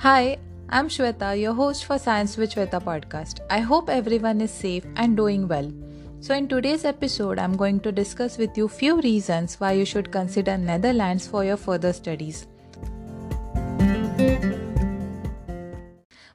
[0.00, 0.36] Hi,
[0.68, 3.40] I'm Shweta, your host for Science with Shweta podcast.
[3.48, 5.72] I hope everyone is safe and doing well.
[6.20, 10.12] So in today's episode, I'm going to discuss with you few reasons why you should
[10.12, 12.46] consider Netherlands for your further studies.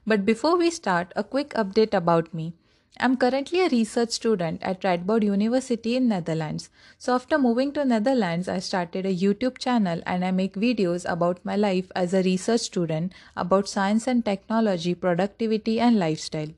[0.04, 2.54] But before we start, a quick update about me.
[3.00, 6.68] I'm currently a research student at Radboud University in Netherlands.
[6.98, 11.44] So after moving to Netherlands, I started a YouTube channel and I make videos about
[11.44, 16.48] my life as a research student about science and technology, productivity and lifestyle.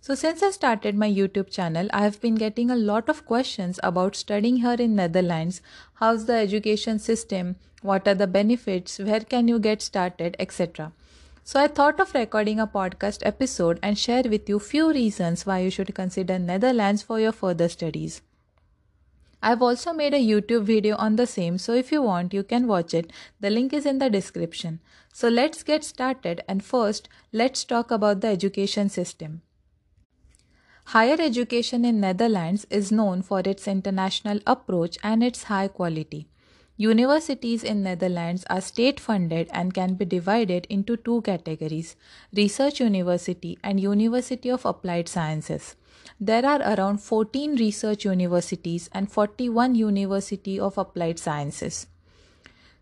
[0.00, 3.80] So since I started my YouTube channel, I have been getting a lot of questions
[3.82, 5.62] about studying here in Netherlands,
[5.94, 10.92] how's the education system, what are the benefits, where can you get started, etc.
[11.48, 15.60] So I thought of recording a podcast episode and share with you few reasons why
[15.60, 18.20] you should consider Netherlands for your further studies.
[19.42, 22.66] I've also made a YouTube video on the same, so if you want, you can
[22.66, 23.14] watch it.
[23.40, 24.80] The link is in the description.
[25.14, 29.40] So let's get started and first, let's talk about the education system.
[30.96, 36.28] Higher education in Netherlands is known for its international approach and its high quality.
[36.80, 41.96] Universities in Netherlands are state funded and can be divided into two categories
[42.32, 45.74] research university and university of applied sciences.
[46.20, 51.88] There are around 14 research universities and 41 university of applied sciences.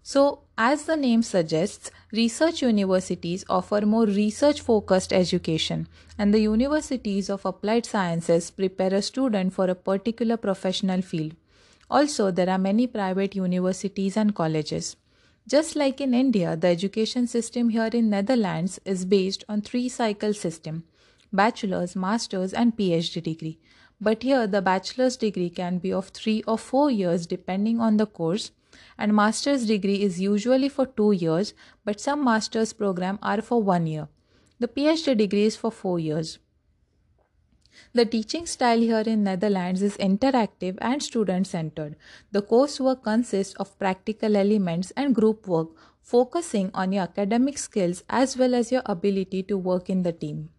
[0.02, 5.88] So as the name suggests research universities offer more research focused education
[6.18, 11.34] and the universities of applied sciences prepare a student for a particular professional field
[11.90, 14.96] also, there are many private universities and colleges.
[15.48, 20.34] Just like in India, the education system here in Netherlands is based on three cycle
[20.34, 20.84] system:
[21.32, 23.58] bachelor's, master's and PhD degree.
[24.00, 28.06] But here the bachelor's degree can be of 3 or 4 years depending on the
[28.06, 28.50] course
[28.98, 33.86] and master's degree is usually for 2 years but some master's program are for 1
[33.86, 34.08] year.
[34.58, 36.38] The PhD degree is for 4 years.
[37.92, 41.96] The teaching style here in Netherlands is interactive and student centered.
[42.32, 45.68] The coursework consists of practical elements and group work
[46.02, 50.50] focusing on your academic skills as well as your ability to work in the team.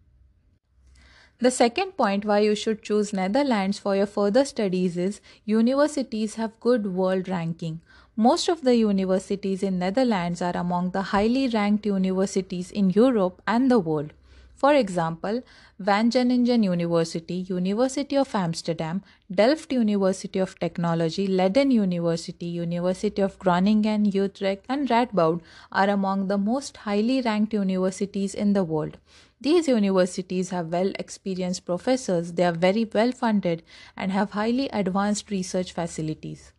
[1.40, 6.58] The second point why you should choose Netherlands for your further studies is universities have
[6.58, 7.80] good world ranking.
[8.16, 13.70] Most of the universities in Netherlands are among the highly ranked universities in Europe and
[13.70, 14.14] the world.
[14.58, 15.42] For example,
[15.80, 24.64] Wageningen University, University of Amsterdam, Delft University of Technology, Leiden University, University of Groningen, Utrecht,
[24.68, 28.98] and Radboud are among the most highly ranked universities in the world.
[29.40, 33.62] These universities have well experienced professors, they are very well funded,
[33.96, 36.52] and have highly advanced research facilities.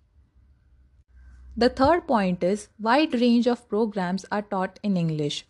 [1.58, 5.46] The third point is wide range of programs are taught in English.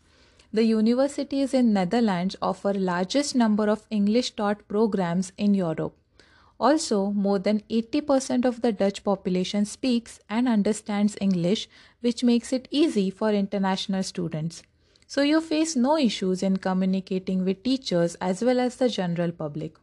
[0.51, 5.95] The universities in Netherlands offer largest number of English taught programs in Europe.
[6.59, 11.69] Also, more than 80% of the Dutch population speaks and understands English,
[12.01, 14.63] which makes it easy for international students.
[15.05, 19.77] So, you face no issues in communicating with teachers as well as the general public.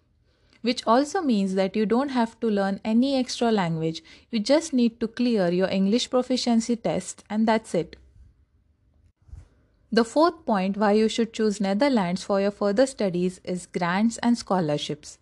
[0.62, 4.02] Which also means that you don't have to learn any extra language,
[4.32, 7.96] you just need to clear your English proficiency test, and that's it.
[9.92, 14.36] The fourth point why you should choose Netherlands for your further studies is grants and
[14.36, 15.18] scholarships.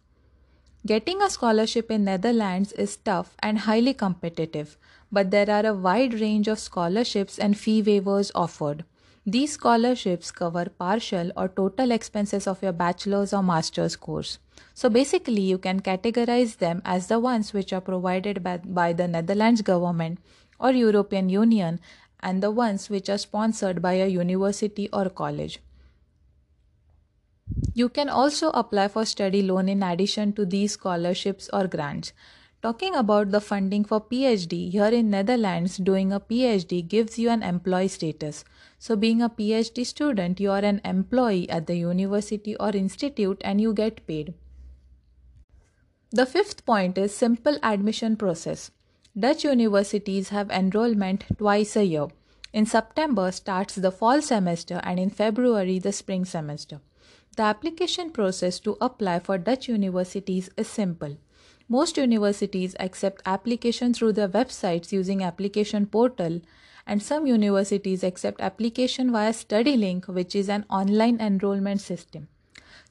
[0.87, 4.79] Getting a scholarship in Netherlands is tough and highly competitive,
[5.13, 8.85] but there are a wide range of scholarships and fee waivers offered.
[9.27, 14.39] These scholarships cover partial or total expenses of your bachelor's or master's course.
[14.75, 19.09] So basically, you can categorize them as the ones which are provided by, by the
[19.09, 20.19] Netherlands government
[20.59, 21.81] or European Union
[22.25, 25.61] and the ones which are sponsored by a university or college.
[27.75, 32.13] You can also apply for study loan in addition to these scholarships or grants.
[32.63, 37.43] Talking about the funding for PhD, here in Netherlands, doing a PhD gives you an
[37.43, 38.43] employee status.
[38.79, 43.61] So, being a PhD student, you are an employee at the university or institute and
[43.61, 44.33] you get paid.
[46.11, 48.71] The fifth point is simple admission process.
[49.17, 52.09] Dutch universities have enrollment twice a year.
[52.53, 56.81] In September starts the fall semester and in February the spring semester.
[57.37, 61.17] The application process to apply for Dutch universities is simple.
[61.69, 66.41] Most universities accept application through their websites using application portal
[66.85, 72.27] and some universities accept application via Studielink which is an online enrollment system.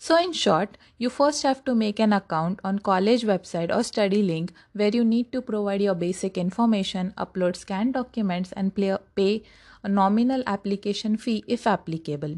[0.03, 4.49] So in short, you first have to make an account on college website or Studielink
[4.73, 9.43] where you need to provide your basic information, upload scanned documents and pay
[9.81, 12.35] a nominal application fee if applicable.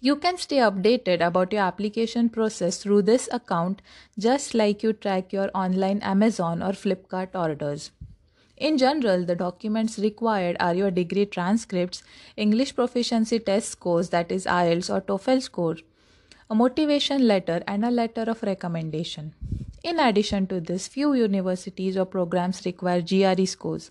[0.00, 3.82] You can stay updated about your application process through this account
[4.18, 7.90] just like you track your online Amazon or Flipkart orders.
[8.56, 12.04] In general, the documents required are your degree transcripts,
[12.36, 15.76] English proficiency test scores that is IELTS or TOEFL score,
[16.48, 19.34] a motivation letter and a letter of recommendation.
[19.82, 23.90] In addition to this, few universities or programs require GRE scores.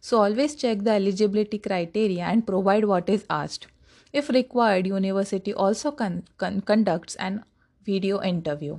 [0.00, 3.66] So always check the eligibility criteria and provide what is asked.
[4.12, 7.44] If required, university also con- con- conducts an
[7.84, 8.78] video interview.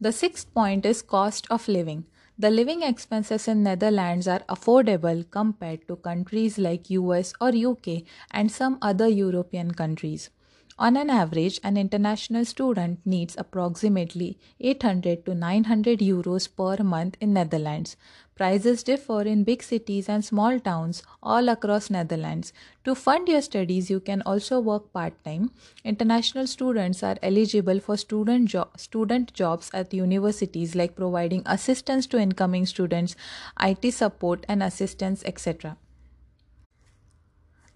[0.00, 2.06] The sixth point is cost of living.
[2.36, 8.02] The living expenses in Netherlands are affordable compared to countries like US or UK
[8.32, 10.30] and some other European countries.
[10.76, 17.32] On an average, an international student needs approximately 800 to 900 euros per month in
[17.32, 17.96] Netherlands.
[18.34, 22.52] Prices differ in big cities and small towns all across Netherlands.
[22.82, 25.52] To fund your studies, you can also work part-time.
[25.84, 32.18] International students are eligible for student jo- student jobs at universities like providing assistance to
[32.18, 33.14] incoming students,
[33.60, 35.76] IT support and assistance, etc.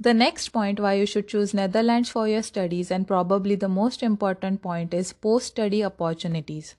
[0.01, 4.01] The next point why you should choose Netherlands for your studies and probably the most
[4.01, 6.77] important point is post study opportunities.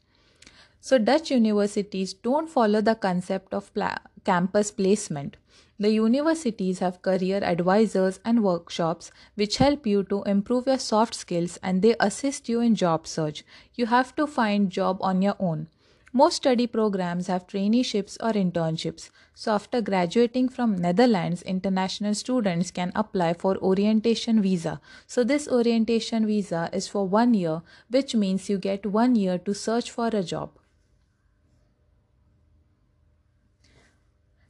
[0.80, 5.36] So Dutch universities don't follow the concept of pla- campus placement.
[5.78, 11.58] The universities have career advisors and workshops which help you to improve your soft skills
[11.62, 13.44] and they assist you in job search.
[13.76, 15.68] You have to find job on your own.
[16.12, 19.12] Most study programs have traineeships or internships.
[19.36, 24.82] So after graduating from Netherlands, international students can apply for orientation visa.
[25.06, 29.54] So this orientation visa is for 1 year, which means you get 1 year to
[29.54, 30.58] search for a job.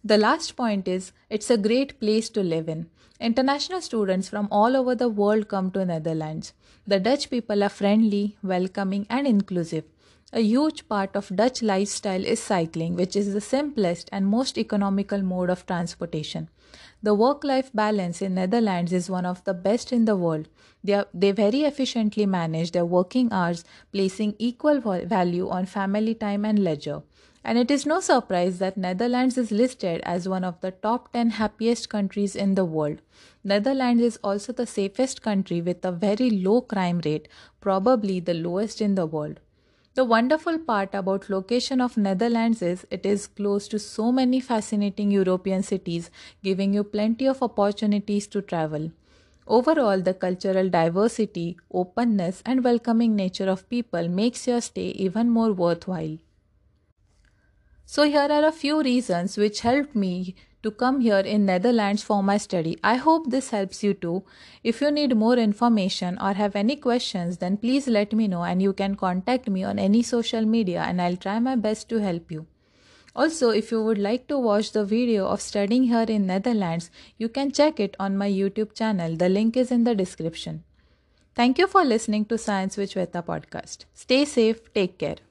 [0.02, 2.90] The last point is it's a great place to live in.
[3.20, 6.54] International students from all over the world come to Netherlands.
[6.88, 9.84] The Dutch people are friendly, welcoming and inclusive.
[10.32, 15.24] A huge part of Dutch lifestyle is cycling, which is the simplest and most economical
[15.24, 16.50] mode of transportation.
[17.02, 20.48] The work life balance in Netherlands is one of the best in the world.
[20.84, 26.46] They, are, they very efficiently manage their working hours, placing equal value on family time
[26.46, 27.02] and leisure.
[27.44, 31.32] And it is no surprise that Netherlands is listed as one of the top 10
[31.32, 33.02] happiest countries in the world.
[33.44, 37.28] Netherlands is also the safest country with a very low crime rate,
[37.62, 39.40] probably the lowest in the world.
[39.94, 45.12] The wonderful part about location of Netherlands is it is close to so many fascinating
[45.12, 46.10] European cities,
[46.44, 48.92] giving you plenty of opportunities to travel.
[49.46, 55.54] Overall, the cultural diversity, openness, and welcoming nature of people makes your stay even more
[55.54, 56.18] worthwhile.
[57.92, 62.22] So here are a few reasons which helped me to come here in Netherlands for
[62.22, 62.78] my study.
[62.84, 64.26] I hope this helps you too.
[64.64, 68.62] If you need more information or have any questions then please let me know and
[68.62, 72.32] you can contact me on any social media and I'll try my best to help
[72.32, 72.46] you.
[73.16, 77.28] Also, if you would like to watch the video of studying here in Netherlands, you
[77.28, 79.16] can check it on my YouTube channel.
[79.16, 80.64] The link is in the description.
[81.34, 83.86] Thank you for listening to Science with Shweta podcast.
[83.96, 85.29] Stay safe, take care.